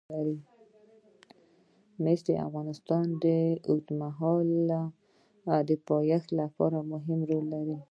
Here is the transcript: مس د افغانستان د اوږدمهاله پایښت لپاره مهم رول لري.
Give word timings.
مس 2.03 2.19
د 2.27 2.29
افغانستان 2.47 3.05
د 3.23 3.25
اوږدمهاله 3.69 4.79
پایښت 5.89 6.29
لپاره 6.39 6.77
مهم 6.91 7.19
رول 7.29 7.45
لري. 7.53 7.77